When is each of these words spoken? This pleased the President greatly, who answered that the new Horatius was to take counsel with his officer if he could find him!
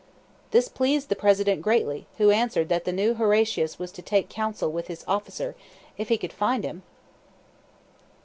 This 0.49 0.67
pleased 0.67 1.09
the 1.09 1.15
President 1.15 1.61
greatly, 1.61 2.07
who 2.17 2.31
answered 2.31 2.69
that 2.69 2.85
the 2.85 2.91
new 2.91 3.13
Horatius 3.13 3.77
was 3.77 3.91
to 3.91 4.01
take 4.01 4.29
counsel 4.29 4.71
with 4.71 4.87
his 4.87 5.05
officer 5.07 5.53
if 5.95 6.09
he 6.09 6.17
could 6.17 6.33
find 6.33 6.63
him! 6.63 6.81